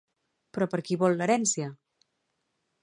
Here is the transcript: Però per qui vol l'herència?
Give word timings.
Però 0.57 0.67
per 0.71 0.79
qui 0.87 0.97
vol 1.03 1.15
l'herència? 1.21 1.69